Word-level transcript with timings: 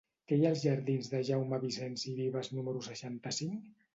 Què 0.29 0.37
hi 0.37 0.45
ha 0.45 0.51
als 0.53 0.61
jardins 0.67 1.09
de 1.11 1.19
Jaume 1.27 1.59
Vicens 1.65 2.05
i 2.11 2.15
Vives 2.21 2.51
número 2.61 2.81
seixanta-cinc? 2.91 3.69